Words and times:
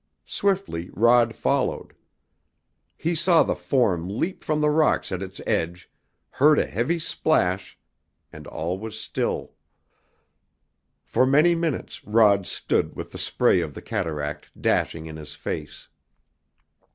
Swiftly 0.25 0.89
Rod 0.93 1.35
followed. 1.35 1.93
He 2.97 3.13
saw 3.13 3.43
the 3.43 3.55
form 3.55 4.09
leap 4.09 4.43
from 4.43 4.59
the 4.59 4.71
rocks 4.71 5.11
at 5.11 5.21
its 5.21 5.39
edge, 5.45 5.91
heard 6.31 6.57
a 6.57 6.65
heavy 6.65 6.97
splash, 6.97 7.77
and 8.33 8.47
all 8.47 8.79
was 8.79 8.99
still! 8.99 9.53
For 11.03 11.27
many 11.27 11.53
minutes 11.53 12.03
Rod 12.03 12.47
stood 12.47 12.95
with 12.95 13.11
the 13.11 13.19
spray 13.19 13.61
of 13.61 13.75
the 13.75 13.81
cataract 13.83 14.49
dashing 14.59 15.05
in 15.05 15.17
his 15.17 15.35
face. 15.35 15.87